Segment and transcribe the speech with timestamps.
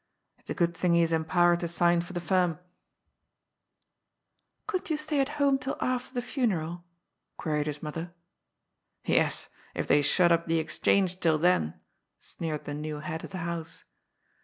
[0.39, 4.39] It's a good thing he is empowered to sign for the firm," THE HEAD OF
[4.39, 6.83] THE FIRM, m "Couldn't you stay at home till after the funeral?
[7.37, 8.11] queried his mother."
[9.05, 11.79] Yes, if they shut up the * Exchange' till then,"
[12.17, 13.83] sneered the new head of the house.